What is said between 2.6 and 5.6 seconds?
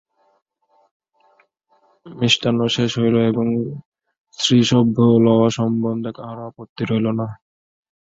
শেষ হইল এবং স্ত্রীসভ্য লওয়া